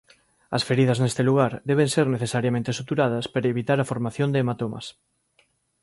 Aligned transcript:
As 0.55 0.65
feridas 0.69 1.01
neste 1.03 1.23
lugar 1.29 1.51
deben 1.69 1.89
ser 1.95 2.05
necesariamente 2.15 2.75
suturadas 2.79 3.25
para 3.33 3.51
evitar 3.53 3.77
a 3.79 3.89
formación 3.91 4.29
de 4.31 4.39
hematomas. 4.41 4.85